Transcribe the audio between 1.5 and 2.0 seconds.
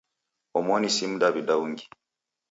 ungi.